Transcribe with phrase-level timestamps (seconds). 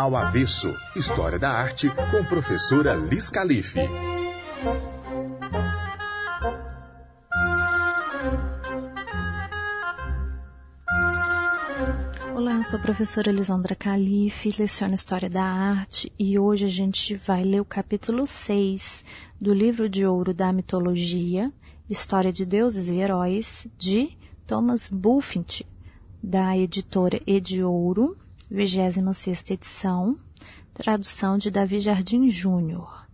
[0.00, 3.78] Ao Avesso, História da Arte, com professora Liz Calife.
[12.34, 17.44] Olá, sou a professora Lisandra Calife, leciono História da Arte e hoje a gente vai
[17.44, 19.04] ler o capítulo 6
[19.38, 21.52] do livro de ouro da mitologia,
[21.90, 24.16] História de Deuses e Heróis, de
[24.46, 25.66] Thomas Bulfinch,
[26.22, 28.16] da editora Ediouro,
[28.50, 30.18] 26 edição,
[30.74, 33.06] tradução de Davi Jardim Júnior.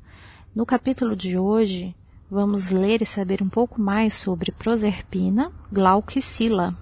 [0.55, 1.95] No capítulo de hoje,
[2.31, 6.75] vamos ler e saber um pouco mais sobre Proserpina, Glauco e Sila.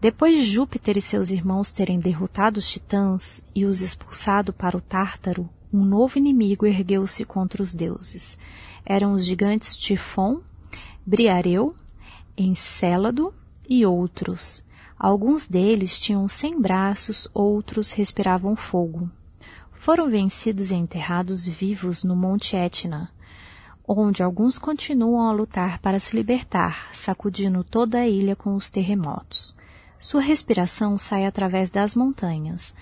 [0.00, 4.80] Depois de Júpiter e seus irmãos terem derrotado os titãs e os expulsado para o
[4.80, 8.38] Tártaro, um novo inimigo ergueu-se contra os deuses.
[8.82, 10.40] Eram os gigantes Tifon,
[11.04, 11.76] Briareu,
[12.34, 13.34] Encélado
[13.68, 14.64] e outros.
[14.98, 19.10] Alguns deles tinham cem braços, outros respiravam fogo.
[19.72, 23.10] Foram vencidos e enterrados vivos no Monte Etna,
[23.86, 29.54] onde alguns continuam a lutar para se libertar, sacudindo toda a ilha com os terremotos.
[29.98, 32.74] Sua respiração sai através das montanhas,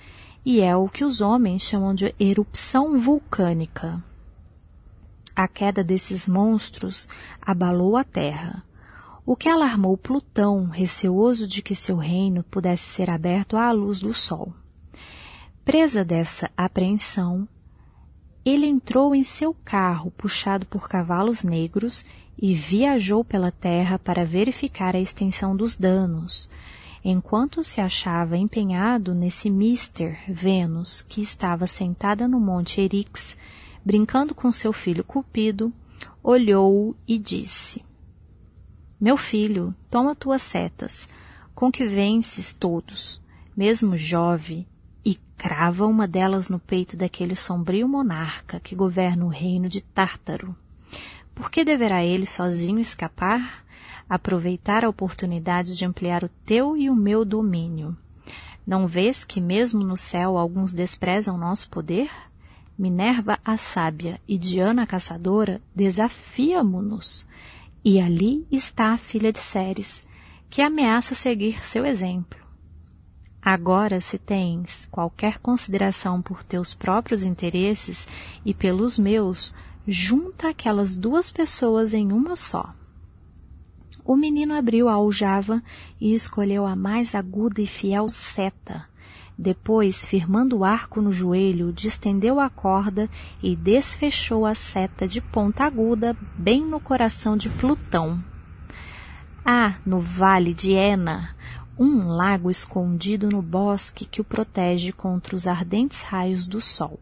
[0.45, 4.03] e é o que os homens chamam de erupção vulcânica.
[5.35, 7.09] A queda desses monstros
[7.43, 8.63] abalou a terra,
[9.27, 14.13] o que alarmou Plutão, receoso de que seu reino pudesse ser aberto à luz do
[14.13, 14.53] sol.
[15.65, 17.49] Presa dessa apreensão,
[18.45, 22.05] ele entrou em seu carro puxado por cavalos negros
[22.41, 26.51] e viajou pela terra para verificar a extensão dos danos,
[27.03, 33.39] enquanto se achava empenhado nesse Mister Vênus, que estava sentada no Monte Erix,
[33.85, 35.73] brincando com seu filho Cupido,
[36.23, 37.84] olhou-o e disse:
[39.01, 41.09] Meu filho, toma tuas setas,
[41.55, 43.21] com que vences todos,
[43.57, 44.67] mesmo Jove,
[45.05, 50.57] e crava uma delas no peito daquele sombrio monarca que governa o reino de Tártaro.
[51.35, 53.65] Por que deverá ele sozinho escapar?
[54.09, 57.97] aproveitar a oportunidade de ampliar o teu e o meu domínio.
[58.67, 62.11] Não vês que mesmo no céu alguns desprezam nosso poder?
[62.79, 67.27] Minerva a sábia e Diana a caçadora desafiamo-nos.
[67.85, 70.07] E ali está a filha de Ceres,
[70.49, 72.41] que ameaça seguir seu exemplo.
[73.43, 78.09] Agora, se tens qualquer consideração por teus próprios interesses
[78.43, 79.55] e pelos meus,
[79.87, 82.75] junta aquelas duas pessoas em uma só.
[84.03, 85.63] O menino abriu a aljava
[86.01, 88.87] e escolheu a mais aguda e fiel seta.
[89.37, 93.11] Depois, firmando o arco no joelho, distendeu a corda
[93.43, 98.23] e desfechou a seta de ponta aguda bem no coração de Plutão.
[99.45, 101.35] Há, no vale de Ena,
[101.77, 107.01] um lago escondido no bosque que o protege contra os ardentes raios do sol.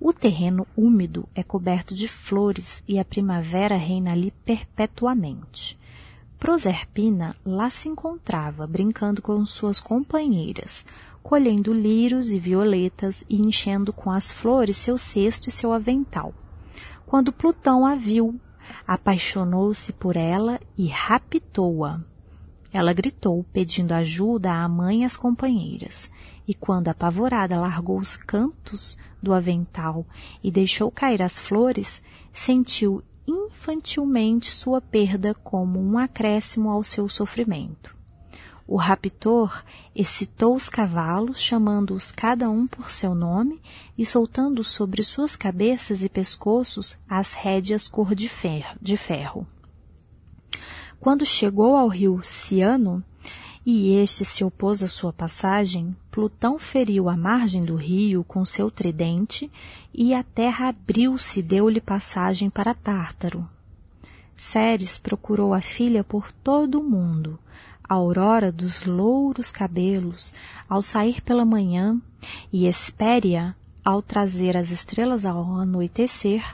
[0.00, 5.78] O terreno úmido é coberto de flores e a primavera reina ali perpetuamente.
[6.38, 10.86] Proserpina lá se encontrava, brincando com suas companheiras,
[11.22, 16.34] colhendo lírios e violetas e enchendo com as flores seu cesto e seu avental.
[17.06, 18.40] Quando Plutão a viu,
[18.86, 22.00] apaixonou-se por ela e raptou-a.
[22.72, 26.08] Ela gritou, pedindo ajuda à mãe e às companheiras,
[26.46, 30.06] e quando apavorada largou os cantos do avental
[30.42, 32.00] e deixou cair as flores,
[32.32, 37.99] sentiu infantilmente sua perda como um acréscimo ao seu sofrimento.
[38.70, 39.64] O raptor
[39.96, 43.60] excitou os cavalos, chamando-os cada um por seu nome
[43.98, 49.44] e soltando sobre suas cabeças e pescoços as rédeas cor de ferro.
[51.00, 53.02] Quando chegou ao rio Ciano,
[53.66, 58.70] e este se opôs à sua passagem, Plutão feriu a margem do rio com seu
[58.70, 59.50] tridente
[59.92, 63.48] e a terra abriu-se e deu-lhe passagem para Tártaro.
[64.36, 67.36] Ceres procurou a filha por todo o mundo,
[67.90, 70.32] a aurora dos louros cabelos,
[70.68, 72.00] ao sair pela manhã,
[72.52, 76.44] e Hespéria, ao trazer as estrelas ao anoitecer,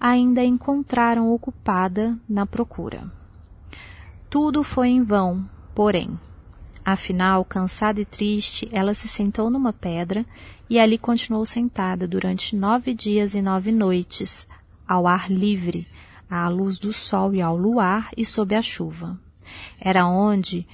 [0.00, 3.12] ainda a encontraram ocupada na procura.
[4.30, 6.18] Tudo foi em vão, porém.
[6.82, 10.24] Afinal, cansada e triste, ela se sentou numa pedra
[10.70, 14.46] e ali continuou sentada durante nove dias e nove noites,
[14.88, 15.86] ao ar livre,
[16.30, 19.20] à luz do sol e ao luar e sob a chuva.
[19.78, 20.66] Era onde,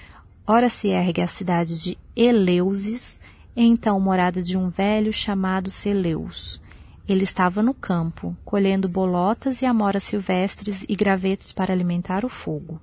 [0.46, 3.20] ora se ergue a cidade de Eleusis,
[3.56, 6.60] então morada de um velho chamado Celeus.
[7.08, 12.80] Ele estava no campo, colhendo bolotas e amoras silvestres e gravetos para alimentar o fogo.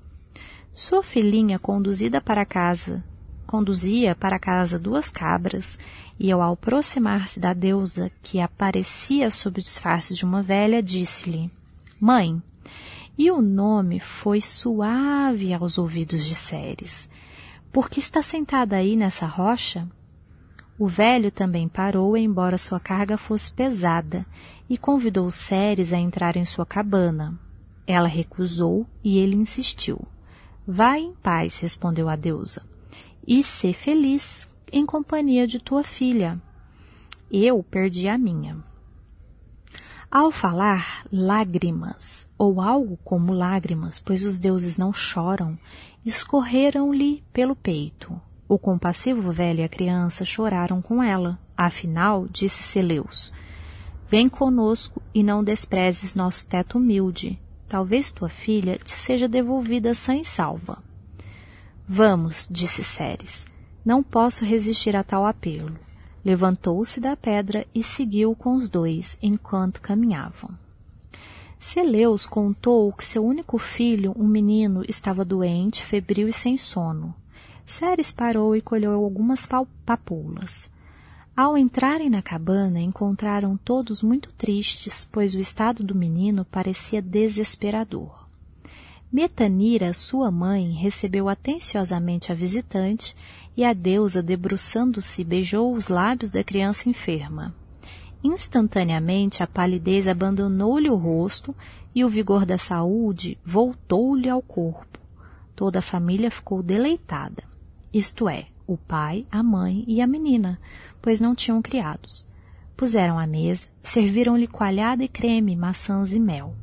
[0.71, 3.03] Sua filhinha, conduzida para casa
[3.49, 5.79] conduzia para casa duas cabras,
[6.19, 11.49] e ao aproximar-se da deusa, que aparecia sob o disfarce de uma velha, disse-lhe:
[11.99, 12.39] Mãe,
[13.17, 17.09] e o nome foi suave aos ouvidos de Ceres.
[17.71, 19.87] Por que está sentada aí nessa rocha?
[20.77, 24.25] O velho também parou, embora sua carga fosse pesada,
[24.67, 27.37] e convidou Ceres a entrar em sua cabana.
[27.85, 29.99] Ela recusou e ele insistiu.
[30.65, 32.61] Vai em paz, respondeu a deusa,
[33.27, 36.41] e sê feliz em companhia de tua filha.
[37.31, 38.57] Eu perdi a minha.
[40.11, 45.55] Ao falar lágrimas, ou algo como lágrimas, pois os deuses não choram,
[46.05, 48.19] escorreram-lhe pelo peito.
[48.47, 51.39] O compassivo velho e a criança choraram com ela.
[51.55, 53.31] Afinal, disse Celeus,
[54.09, 57.39] vem conosco e não desprezes nosso teto humilde.
[57.67, 60.81] Talvez tua filha te seja devolvida sã e salva.
[61.87, 63.45] Vamos, disse Ceres.
[63.85, 65.77] Não posso resistir a tal apelo.
[66.23, 70.49] Levantou-se da pedra e seguiu com os dois enquanto caminhavam.
[71.59, 77.13] Celeus contou que seu único filho, um menino, estava doente, febril e sem sono.
[77.65, 79.47] Ceres parou e colheu algumas
[79.85, 80.69] papoulas.
[81.35, 88.27] Ao entrarem na cabana, encontraram todos muito tristes, pois o estado do menino parecia desesperador.
[89.11, 93.13] Metanira, sua mãe, recebeu atenciosamente a visitante
[93.55, 97.53] e a deusa, debruçando-se, beijou os lábios da criança enferma.
[98.23, 101.55] Instantaneamente a palidez abandonou-lhe o rosto
[101.93, 104.99] e o vigor da saúde voltou-lhe ao corpo.
[105.55, 107.49] Toda a família ficou deleitada
[107.91, 110.59] isto é, o pai, a mãe e a menina,
[111.01, 112.23] pois não tinham criados.
[112.77, 116.53] Puseram à mesa, serviram-lhe coalhada e creme, maçãs e mel.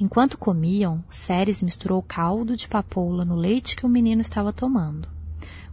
[0.00, 5.08] Enquanto comiam, Ceres misturou caldo de papoula no leite que o menino estava tomando.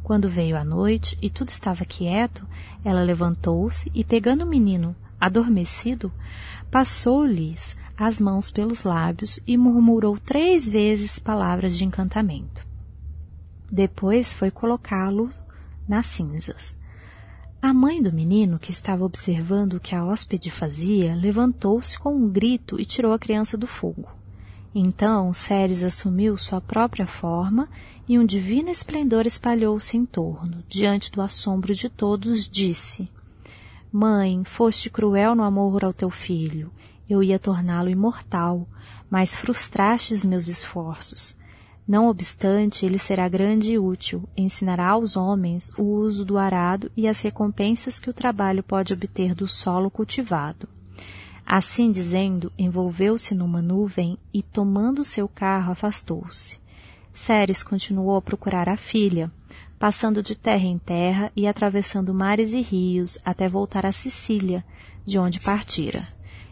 [0.04, 2.46] Quando veio a noite e tudo estava quieto,
[2.84, 4.94] ela levantou-se e, pegando o menino
[5.26, 6.12] adormecido,
[6.70, 12.66] passou-lhes as mãos pelos lábios e murmurou três vezes palavras de encantamento.
[13.72, 15.30] Depois foi colocá-lo
[15.88, 16.78] nas cinzas.
[17.62, 22.30] A mãe do menino, que estava observando o que a hóspede fazia, levantou-se com um
[22.30, 24.10] grito e tirou a criança do fogo.
[24.76, 27.70] Então Ceres assumiu sua própria forma
[28.08, 30.64] e um divino esplendor espalhou-se em torno.
[30.68, 33.08] Diante do assombro de todos, disse:
[33.96, 36.72] Mãe, foste cruel no amor ao teu filho.
[37.08, 38.68] Eu ia torná-lo imortal,
[39.08, 41.38] mas frustrastes meus esforços.
[41.88, 47.08] Não obstante, ele será grande e útil, ensinará aos homens o uso do arado e
[47.08, 50.68] as recompensas que o trabalho pode obter do solo cultivado.
[51.46, 56.58] Assim dizendo, envolveu-se numa nuvem e, tomando seu carro, afastou-se.
[57.14, 59.32] Ceres continuou a procurar a filha,
[59.84, 64.64] passando de terra em terra e atravessando mares e rios até voltar a Sicília,
[65.06, 66.08] de onde partira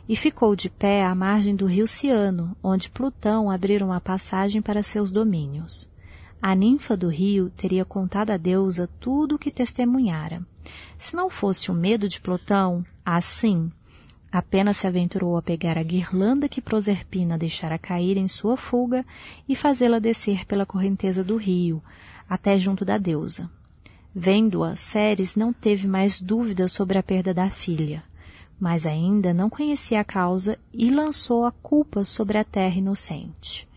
[0.10, 4.83] e ficou de pé à margem do rio Ciano, onde Plutão abrira uma passagem para
[4.83, 5.88] seus domínios.
[6.42, 10.45] A ninfa do rio teria contado à deusa tudo o que testemunhara.
[10.98, 13.72] Se não fosse o medo de Plutão, assim,
[14.30, 19.06] apenas se aventurou a pegar a guirlanda que Proserpina deixara cair em sua fuga
[19.48, 21.81] e fazê-la descer pela correnteza do rio,
[22.30, 23.50] até junto da deusa.
[24.13, 28.04] Vendo-a, Ceres não teve mais dúvida sobre a perda da filha
[28.62, 33.68] mas ainda não conhecia a causa e lançou a culpa sobre a terra inocente.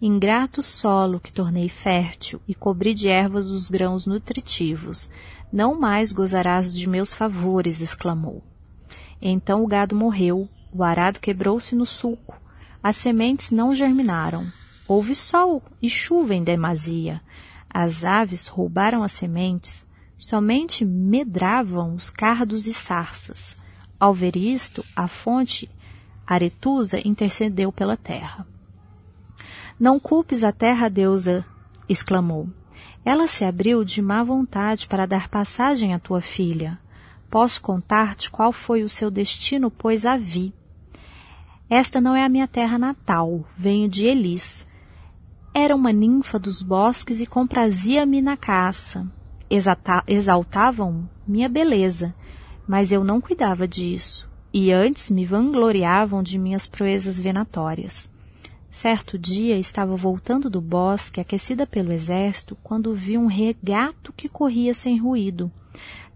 [0.00, 5.10] Ingrato solo que tornei fértil e cobri de ervas os grãos nutritivos,
[5.52, 8.42] não mais gozarás de meus favores, exclamou.
[9.20, 12.40] Então o gado morreu, o arado quebrou-se no sulco,
[12.82, 14.46] as sementes não germinaram,
[14.88, 17.20] houve sol e chuva em demasia,
[17.72, 23.56] as aves roubaram as sementes, somente medravam os cardos e sarças,
[24.02, 25.70] ao ver isto, a fonte
[26.26, 28.44] Aretusa intercedeu pela terra.
[29.78, 31.44] Não culpes a terra, deusa,
[31.88, 32.48] exclamou.
[33.04, 36.80] Ela se abriu de má vontade para dar passagem à tua filha.
[37.30, 40.52] Posso contar-te qual foi o seu destino, pois a vi.
[41.70, 44.68] Esta não é a minha terra natal, venho de Elis.
[45.54, 49.06] Era uma ninfa dos bosques e comprazia-me na caça.
[50.06, 52.14] Exaltavam minha beleza
[52.66, 58.10] mas eu não cuidava disso, e antes me vangloriavam de minhas proezas venatórias.
[58.70, 64.72] Certo dia estava voltando do bosque, aquecida pelo exército, quando vi um regato que corria
[64.72, 65.52] sem ruído,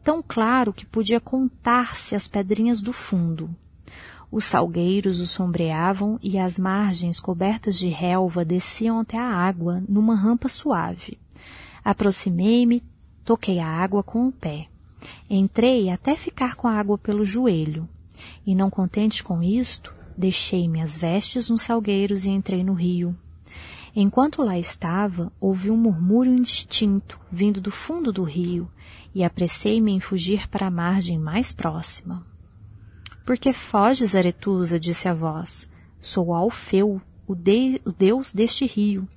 [0.03, 3.55] tão claro que podia contar-se as pedrinhas do fundo.
[4.31, 10.15] Os salgueiros o sombreavam e as margens cobertas de relva desciam até a água numa
[10.15, 11.19] rampa suave.
[11.85, 12.83] Aproximei-me
[13.27, 14.69] Toquei a água com o pé.
[15.29, 17.89] Entrei até ficar com a água pelo joelho.
[18.47, 23.17] E não contente com isto, deixei minhas vestes nos salgueiros e entrei no rio.
[23.97, 28.71] Enquanto lá estava, ouvi um murmúrio indistinto vindo do fundo do rio
[29.13, 32.25] e apressei-me em fugir para a margem mais próxima.
[33.27, 34.79] Por que foges, Aretusa?
[34.79, 35.69] disse a voz.
[36.01, 39.09] Sou Alfeu, o, de, o deus deste rio.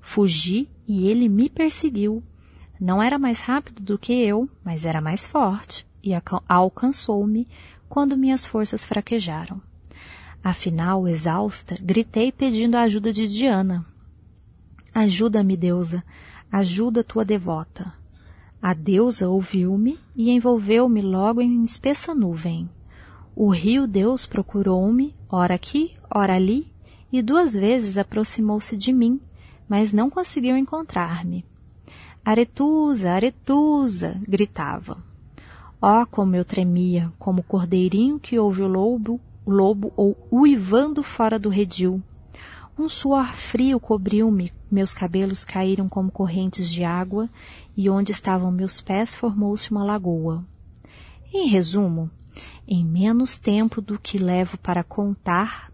[0.00, 2.22] Fugi e ele me perseguiu.
[2.80, 6.12] Não era mais rápido do que eu, mas era mais forte e
[6.48, 7.46] alcançou-me
[7.90, 9.60] quando minhas forças fraquejaram.
[10.42, 13.84] Afinal, exausta, gritei pedindo a ajuda de Diana.
[14.94, 16.02] Ajuda-me, deusa,
[16.50, 17.92] ajuda tua devota.
[18.62, 22.70] A deusa ouviu-me e envolveu-me logo em espessa nuvem.
[23.40, 26.66] O rio Deus procurou-me, ora aqui, ora ali,
[27.12, 29.20] e duas vezes aproximou-se de mim,
[29.68, 31.44] mas não conseguiu encontrar-me.
[32.24, 34.20] Aretusa, Aretusa!
[34.26, 34.96] gritava.
[35.80, 41.38] Oh, como eu tremia, como o cordeirinho que ouve o lobo, lobo ou uivando fora
[41.38, 42.02] do redil.
[42.76, 47.30] Um suor frio cobriu-me, meus cabelos caíram como correntes de água,
[47.76, 50.44] e onde estavam meus pés formou-se uma lagoa.
[51.32, 52.10] Em resumo,
[52.68, 55.72] em menos tempo do que levo para contar,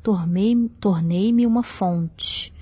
[0.80, 2.54] tornei-me uma fonte.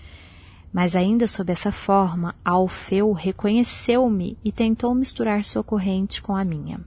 [0.72, 6.80] Mas ainda sob essa forma, Alfeu reconheceu-me e tentou misturar sua corrente com a minha.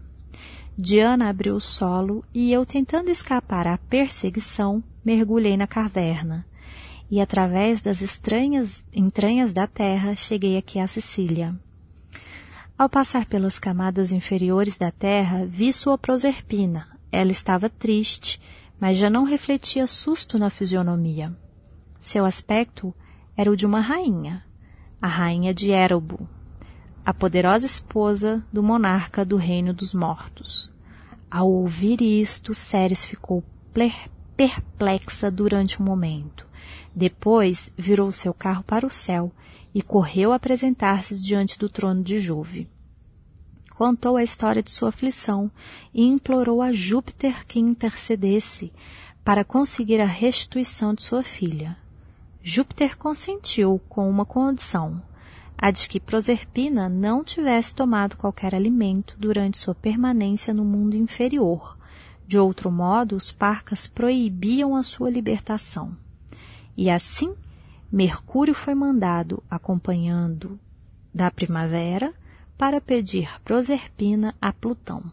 [0.75, 6.43] Diana abriu o solo e eu, tentando escapar à perseguição, mergulhei na caverna.
[7.11, 11.55] E através das estranhas entranhas da terra cheguei aqui à Sicília.
[12.75, 18.41] Ao passar pelas camadas inferiores da terra, vi sua Proserpina, ela estava triste,
[18.79, 21.35] mas já não refletia susto na fisionomia.
[21.99, 22.93] Seu aspecto
[23.35, 24.43] era o de uma rainha,
[25.01, 26.27] a rainha de Érobo,
[27.05, 30.73] a poderosa esposa do monarca do reino dos mortos.
[31.29, 33.43] Ao ouvir isto, Ceres ficou
[34.35, 36.45] perplexa durante um momento.
[36.95, 39.31] Depois virou seu carro para o céu
[39.73, 42.69] e correu apresentar-se diante do trono de Jove
[43.75, 45.51] contou a história de sua aflição
[45.93, 48.71] e implorou a Júpiter que intercedesse
[49.23, 51.77] para conseguir a restituição de sua filha.
[52.41, 55.01] Júpiter consentiu com uma condição,
[55.57, 61.77] a de que Proserpina não tivesse tomado qualquer alimento durante sua permanência no mundo inferior.
[62.27, 65.97] De outro modo, os parcas proibiam a sua libertação.
[66.77, 67.35] E assim,
[67.91, 70.59] Mercúrio foi mandado, acompanhando
[71.13, 72.13] da primavera,
[72.57, 75.03] para pedir Proserpina a Plutão.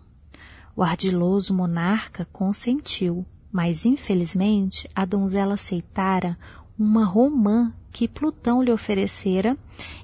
[0.77, 6.39] O ardiloso monarca consentiu, mas infelizmente a donzela aceitara
[6.79, 9.57] uma romã que Plutão lhe oferecera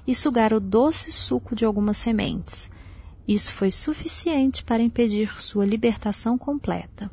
[0.05, 2.71] e sugara o doce suco de algumas sementes.
[3.27, 7.09] Isso foi suficiente para impedir sua libertação completa.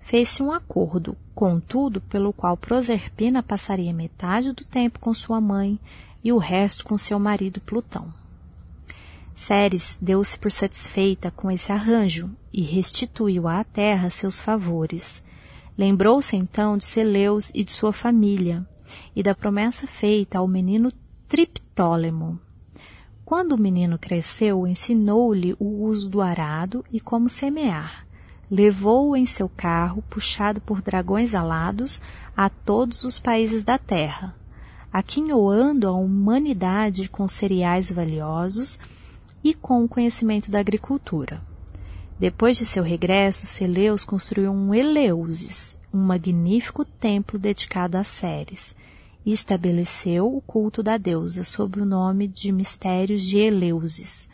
[0.00, 5.78] Fez-se um acordo, contudo, pelo qual Proserpina passaria metade do tempo com sua mãe
[6.22, 8.21] e o resto com seu marido Plutão.
[9.42, 15.20] Ceres deu-se por satisfeita com esse arranjo e restituiu à terra seus favores.
[15.76, 18.64] Lembrou-se então de Celeus e de sua família
[19.16, 20.92] e da promessa feita ao menino
[21.26, 22.38] Triptólemo.
[23.24, 28.06] Quando o menino cresceu, ensinou-lhe o uso do arado e como semear.
[28.48, 32.00] Levou-o em seu carro, puxado por dragões alados,
[32.36, 34.36] a todos os países da terra,
[34.92, 38.78] aquinhoando a humanidade com cereais valiosos
[39.42, 41.42] e com o conhecimento da agricultura.
[42.18, 48.76] Depois de seu regresso, Celeus construiu um Eleusis, um magnífico templo dedicado a Ceres,
[49.26, 54.28] e estabeleceu o culto da deusa sob o nome de Mistérios de Eleusis,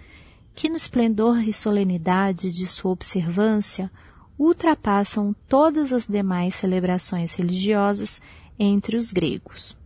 [0.55, 3.91] que no esplendor e solenidade de sua observância
[4.38, 8.21] ultrapassam todas as demais celebrações religiosas
[8.59, 9.77] entre os gregos.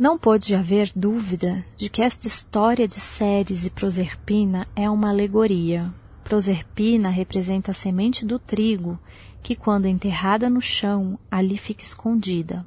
[0.00, 5.92] Não pôde haver dúvida de que esta história de Ceres e Proserpina é uma alegoria.
[6.24, 8.98] Proserpina representa a semente do trigo,
[9.42, 12.66] que quando enterrada no chão, ali fica escondida,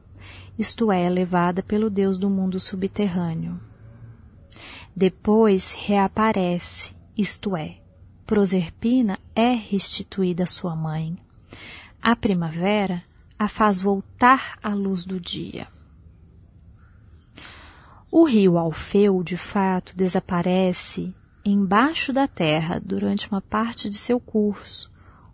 [0.59, 3.59] isto é, levada pelo deus do mundo subterrâneo.
[4.95, 7.77] Depois reaparece, isto é,
[8.27, 11.17] Proserpina é restituída à sua mãe.
[11.99, 13.03] A primavera
[13.39, 15.72] a faz voltar à luz do dia.
[18.15, 21.11] O rio Alfeu, de fato, desaparece
[21.43, 24.91] embaixo da terra durante uma parte de seu curso,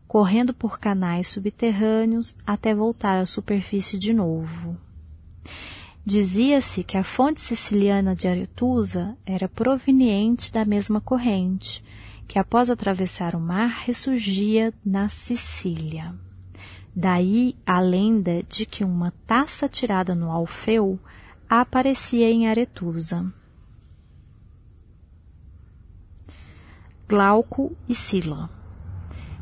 [0.07, 4.77] correndo por canais subterrâneos até voltar à superfície de novo.
[6.05, 11.83] Dizia-se que a fonte siciliana de Aretusa era proveniente da mesma corrente,
[12.29, 16.15] que após atravessar o mar ressurgia na Sicília.
[16.95, 20.97] Daí a lenda de que uma taça tirada no Alfeu
[21.49, 23.25] aparecia em Aretusa.
[27.07, 28.51] Glauco e Sila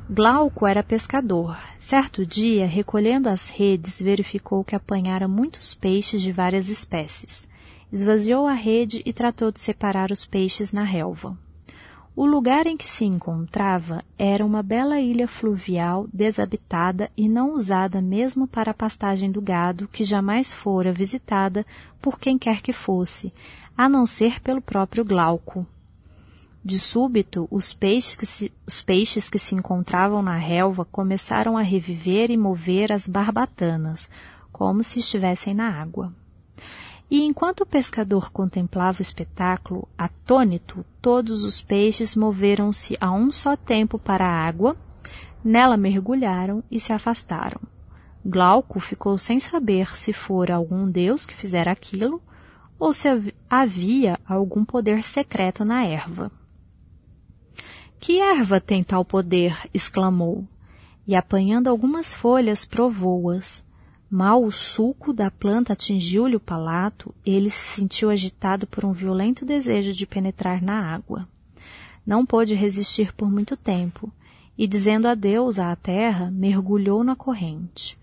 [0.09, 1.59] Glauco era pescador.
[1.77, 7.45] Certo dia, recolhendo as redes, verificou que apanhara muitos peixes de várias espécies.
[7.91, 11.37] Esvaziou a rede e tratou de separar os peixes na relva.
[12.17, 18.01] O lugar em que se encontrava era uma bela ilha fluvial desabitada e não usada
[18.01, 21.63] mesmo para a pastagem do gado, que jamais fora visitada
[22.01, 23.31] por quem quer que fosse,
[23.77, 25.63] a não ser pelo próprio Glauco.
[26.65, 31.61] De súbito, os peixes, que se, os peixes que se encontravam na relva começaram a
[31.61, 34.09] reviver e mover as barbatanas,
[34.51, 36.11] como se estivessem na água.
[37.09, 43.55] E enquanto o pescador contemplava o espetáculo, atônito, todos os peixes moveram-se a um só
[43.55, 44.75] tempo para a água,
[45.43, 47.61] nela mergulharam e se afastaram.
[48.25, 52.21] Glauco ficou sem saber se fora algum deus que fizera aquilo
[52.77, 53.07] ou se
[53.49, 56.29] havia algum poder secreto na erva.
[57.99, 59.57] Que erva tem tal poder?
[59.73, 60.45] exclamou,
[61.07, 63.65] e apanhando algumas folhas provou-as.
[64.09, 69.45] Mal o suco da planta atingiu-lhe o palato, ele se sentiu agitado por um violento
[69.45, 71.27] desejo de penetrar na água.
[72.05, 74.09] Não pôde resistir por muito tempo,
[74.57, 77.99] e dizendo adeus à terra, mergulhou na corrente.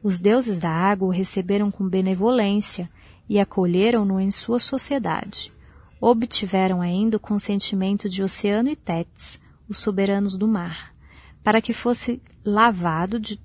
[0.00, 2.88] Os deuses da água o receberam com benevolência
[3.28, 5.52] e acolheram-no em sua sociedade.
[6.00, 10.94] Obtiveram ainda o consentimento de Oceano e Tétis, os soberanos do mar,
[11.42, 13.40] para que fosse lavado de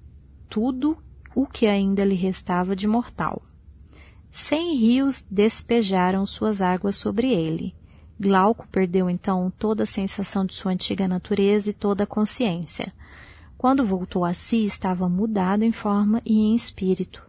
[0.48, 0.96] tudo
[1.35, 3.41] o que ainda lhe restava de mortal.
[4.31, 7.75] Cem rios despejaram suas águas sobre ele.
[8.19, 12.93] Glauco perdeu então toda a sensação de sua antiga natureza e toda a consciência.
[13.58, 17.23] Quando voltou a si, estava mudado em forma e em espírito.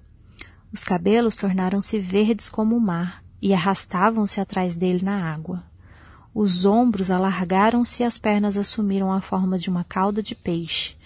[0.73, 5.63] Os cabelos tornaram-se verdes como o mar e arrastavam-se atrás dele na água.
[6.35, 10.97] Os ombros alargaram-se e as pernas assumiram a forma de uma cauda de peixe.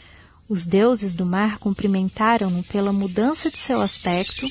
[0.49, 4.47] Os deuses do mar cumprimentaram-no pela mudança de seu aspecto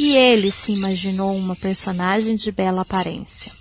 [0.00, 3.52] e ele se imaginou uma personagem de bela aparência.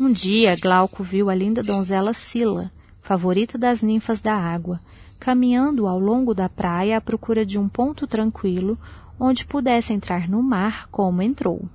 [0.00, 4.80] Um dia, Glauco viu a linda donzela Sila, favorita das ninfas da água,
[5.20, 8.78] caminhando ao longo da praia à procura de um ponto tranquilo
[9.20, 11.68] onde pudesse entrar no mar como entrou.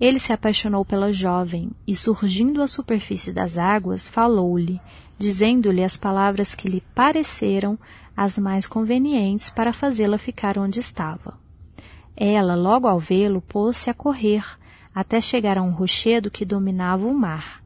[0.00, 4.80] Ele se apaixonou pela jovem e, surgindo à superfície das águas, falou-lhe,
[5.18, 7.78] dizendo-lhe as palavras que lhe pareceram
[8.16, 11.38] as mais convenientes para fazê-la ficar onde estava.
[12.16, 14.44] Ela, logo ao vê-lo, pôs-se a correr
[14.94, 17.62] até chegar a um rochedo que dominava o mar.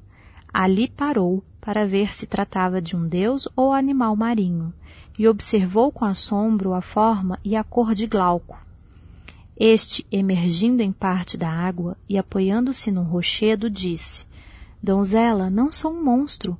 [0.52, 4.72] Ali parou para ver se tratava de um deus ou animal marinho
[5.18, 8.56] e observou com assombro a forma e a cor de Glauco.
[9.58, 14.24] Este, emergindo em parte da água e apoiando-se num rochedo, disse:
[14.82, 16.56] Donzela, não sou um monstro,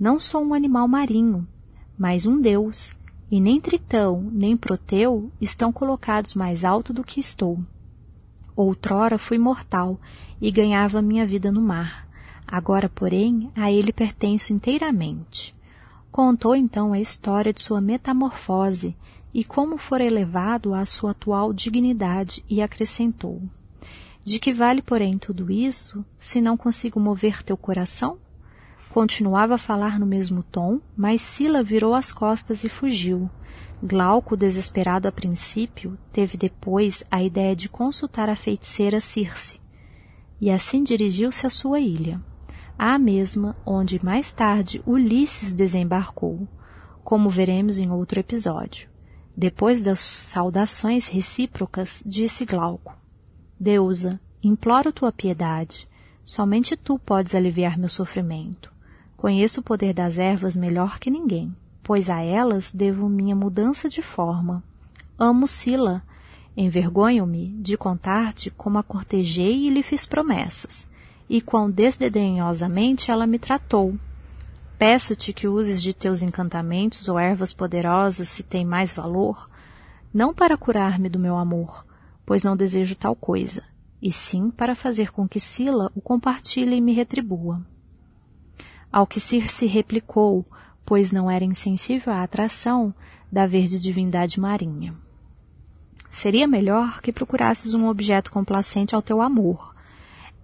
[0.00, 1.46] não sou um animal marinho,
[1.96, 2.94] mas um deus,
[3.30, 7.58] e nem Tritão, nem Proteu estão colocados mais alto do que estou.
[8.56, 10.00] Outrora fui mortal
[10.40, 12.08] e ganhava minha vida no mar.
[12.46, 15.54] Agora, porém, a ele pertenço inteiramente.
[16.10, 18.96] Contou então a história de sua metamorfose
[19.34, 23.42] e como for elevado à sua atual dignidade e acrescentou:
[24.24, 28.18] De que vale, porém, tudo isso, se não consigo mover teu coração?
[28.90, 33.30] Continuava a falar no mesmo tom, mas Sila virou as costas e fugiu.
[33.82, 39.60] Glauco, desesperado a princípio, teve depois a ideia de consultar a feiticeira Circe,
[40.40, 42.20] e assim dirigiu-se à sua ilha,
[42.76, 46.48] à mesma onde mais tarde Ulisses desembarcou,
[47.04, 48.88] como veremos em outro episódio.
[49.36, 52.96] Depois das saudações recíprocas, disse Glauco:
[53.60, 55.88] Deusa, imploro tua piedade.
[56.24, 58.77] Somente tu podes aliviar meu sofrimento.
[59.18, 64.00] Conheço o poder das ervas melhor que ninguém, pois a elas devo minha mudança de
[64.00, 64.64] forma.
[65.18, 66.02] Amo Sila.
[66.56, 70.88] Envergonho-me de contar-te como a cortejei e lhe fiz promessas,
[71.28, 73.94] e quão desdenhosamente ela me tratou,
[74.78, 79.48] Peço-te que uses de teus encantamentos ou ervas poderosas se tem mais valor,
[80.14, 81.84] não para curar-me do meu amor,
[82.24, 83.64] pois não desejo tal coisa,
[84.00, 87.60] e sim para fazer com que Sila o compartilhe e me retribua.
[88.90, 90.44] Ao que Circe replicou,
[90.84, 92.94] pois não era insensível à atração
[93.30, 94.94] da verde divindade marinha.
[96.10, 99.74] Seria melhor que procurasses um objeto complacente ao teu amor.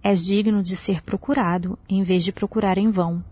[0.03, 3.25] És digno de ser procurado, em vez de procurar em vão.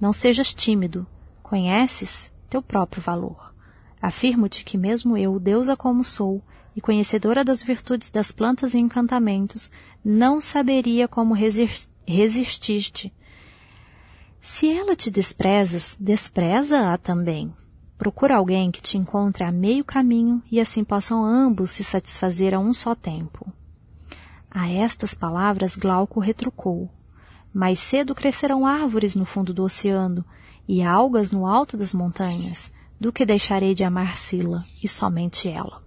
[0.00, 1.06] Não sejas tímido.
[1.42, 3.52] Conheces teu próprio valor.
[4.00, 6.40] Afirmo-te que mesmo eu, deusa como sou,
[6.74, 9.70] e conhecedora das virtudes das plantas e encantamentos,
[10.04, 13.12] não saberia como resistir-te.
[14.44, 17.54] Se ela te desprezas, despreza-a também.
[17.96, 22.58] Procura alguém que te encontre a meio caminho e assim possam ambos se satisfazer a
[22.58, 23.46] um só tempo.
[24.50, 26.90] A estas palavras Glauco retrucou.
[27.54, 30.24] Mais cedo crescerão árvores no fundo do oceano
[30.66, 35.80] e algas no alto das montanhas, do que deixarei de amar Sila, e somente ela.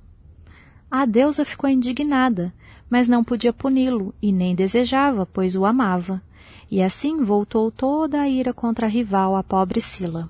[0.90, 2.54] A deusa ficou indignada,
[2.90, 6.22] mas não podia puni-lo e nem desejava, pois o amava.
[6.70, 10.30] E assim voltou toda a ira contra a rival, a pobre Sila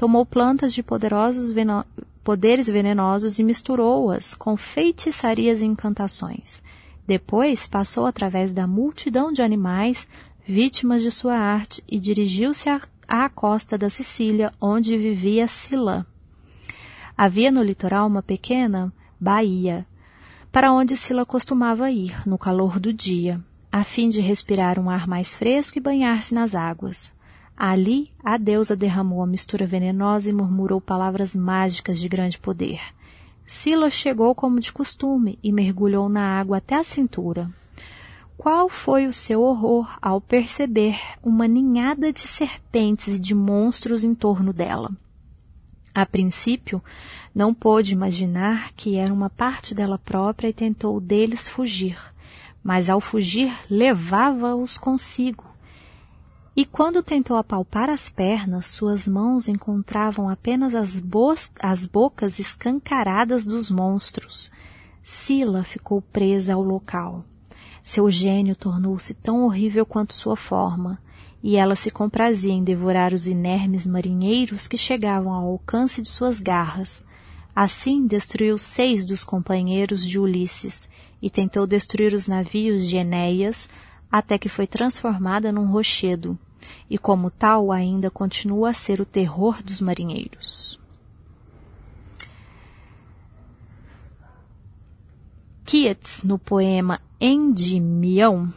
[0.00, 1.84] tomou plantas de poderosos veno
[2.24, 6.62] poderes venenosos e misturou-as com feitiçarias e encantações.
[7.06, 10.08] Depois passou através da multidão de animais
[10.48, 12.70] vítimas de sua arte e dirigiu-se
[13.06, 16.06] à costa da Sicília, onde vivia Sila.
[17.14, 19.84] Havia no litoral uma pequena baía,
[20.50, 23.38] para onde Sila costumava ir no calor do dia,
[23.72, 27.12] a fim de respirar um ar mais fresco e banhar-se nas águas.
[27.56, 32.80] Ali, a deusa derramou a mistura venenosa e murmurou palavras mágicas de grande poder.
[33.46, 37.50] Sila chegou como de costume e mergulhou na água até a cintura.
[38.36, 44.14] Qual foi o seu horror ao perceber uma ninhada de serpentes e de monstros em
[44.14, 44.90] torno dela?
[45.94, 46.82] A princípio,
[47.34, 51.98] não pôde imaginar que era uma parte dela própria e tentou deles fugir,
[52.62, 55.50] mas ao fugir levava-os consigo
[56.60, 61.02] e quando tentou apalpar as pernas, suas mãos encontravam apenas as,
[61.60, 64.50] as bocas escancaradas dos monstros.
[65.02, 67.20] Sila ficou presa ao local.
[67.82, 70.98] Seu gênio tornou-se tão horrível quanto sua forma,
[71.42, 76.40] e ela se comprazia em devorar os inermes marinheiros que chegavam ao alcance de suas
[76.40, 77.06] garras.
[77.54, 80.88] Assim destruiu seis dos companheiros de Ulisses
[81.20, 83.68] e tentou destruir os navios de Enéas,
[84.10, 86.38] até que foi transformada num rochedo,
[86.88, 90.80] e como tal ainda continua a ser o terror dos marinheiros.
[95.64, 98.48] Keats, no poema Endymion,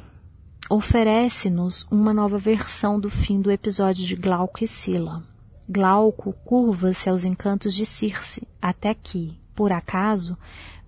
[0.69, 5.32] oferece-nos uma nova versão do fim do episódio de Glauco e Sila.
[5.67, 10.37] Glauco curva-se aos encantos de Circe, até que, por acaso,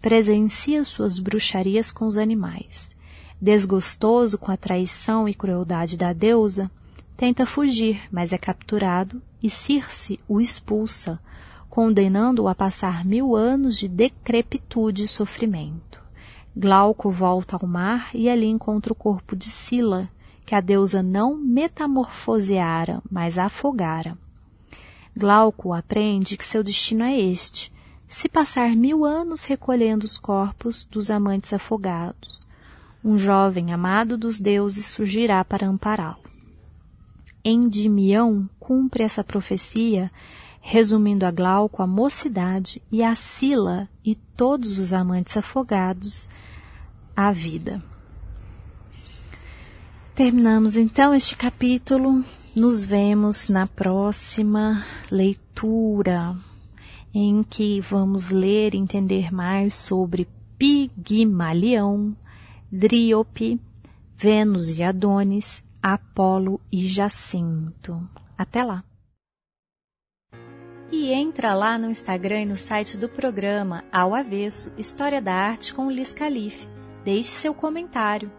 [0.01, 2.93] presencia suas bruxarias com os animais.
[3.41, 6.69] Desgostoso com a traição e crueldade da deusa,
[7.15, 11.21] tenta fugir, mas é capturado e Circe o expulsa,
[11.69, 16.01] condenando-o a passar mil anos de decrepitude e sofrimento.
[16.53, 20.09] Glauco volta ao mar e ali encontra o corpo de Sila,
[20.45, 24.17] que a deusa não metamorfoseara, mas afogara.
[25.15, 27.71] Glauco aprende que seu destino é este,
[28.07, 32.45] se passar mil anos recolhendo os corpos dos amantes afogados
[33.05, 36.25] um jovem amado dos deuses surgirá para ampará-lo.
[37.43, 40.09] Endymião cumpre essa profecia,
[40.59, 46.27] resumindo a Glauco a mocidade e a Sila e todos os amantes afogados
[47.15, 47.79] à vida.
[50.15, 52.25] Terminamos então este capítulo.
[52.55, 56.33] Nos vemos na próxima leitura,
[57.13, 60.25] em que vamos ler e entender mais sobre
[60.57, 62.15] Pigmalião,
[62.71, 63.59] Dríope,
[64.15, 68.01] Vênus e Adonis, Apolo e Jacinto.
[68.37, 68.85] Até lá!
[70.89, 75.73] E entra lá no Instagram e no site do programa Ao Avesso História da Arte
[75.73, 76.69] com Liz Calife.
[77.03, 78.31] Deixe seu comentário.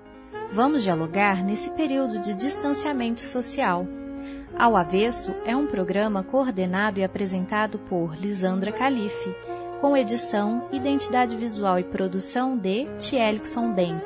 [0.54, 3.86] Vamos dialogar nesse período de distanciamento social.
[4.58, 9.34] Ao Avesso é um programa coordenado e apresentado por Lisandra Calife,
[9.82, 14.02] com edição, identidade visual e produção de Tielkson Bank.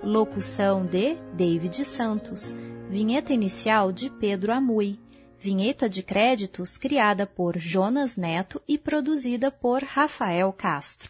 [0.00, 2.54] Locução de David Santos.
[2.88, 5.00] Vinheta inicial de Pedro Amui.
[5.40, 11.06] Vinheta de créditos criada por Jonas Neto e produzida por Rafael Castro.